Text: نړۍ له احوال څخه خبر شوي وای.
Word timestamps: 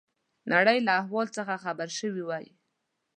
نړۍ 0.53 0.77
له 0.87 0.91
احوال 1.01 1.27
څخه 1.37 1.55
خبر 1.63 1.87
شوي 1.99 2.23
وای. 2.25 2.47